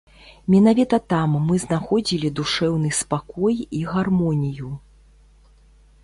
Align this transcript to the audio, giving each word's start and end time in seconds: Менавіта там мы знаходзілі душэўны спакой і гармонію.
Менавіта 0.51 0.97
там 1.11 1.33
мы 1.49 1.57
знаходзілі 1.63 2.31
душэўны 2.39 2.89
спакой 3.01 3.55
і 3.81 3.83
гармонію. 3.91 4.71